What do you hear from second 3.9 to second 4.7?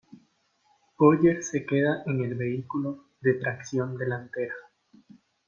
delantera.